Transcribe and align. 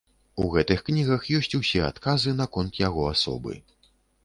У 0.43 0.45
гэтых 0.53 0.79
кнігах 0.87 1.27
ёсць 1.41 1.57
усе 1.59 1.83
адказы 1.91 2.35
наконт 2.41 2.83
яго 2.87 3.07
асобы. 3.13 3.53